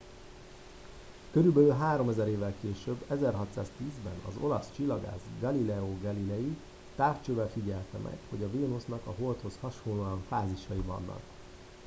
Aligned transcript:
körülbelül 1.31 1.71
háromezer 1.71 2.27
évvel 2.27 2.53
később 2.61 3.03
1610 3.09 3.67
ben 4.03 4.13
az 4.27 4.33
olasz 4.39 4.67
csillagász 4.75 5.19
galileo 5.39 5.97
galilei 6.01 6.57
távcsővel 6.95 7.49
figyelte 7.49 7.97
meg 7.97 8.17
hogy 8.29 8.43
a 8.43 8.51
vénusznak 8.51 9.07
a 9.07 9.13
holdhoz 9.17 9.57
hasonlóan 9.61 10.23
fázisai 10.27 10.81
vannak 10.85 11.21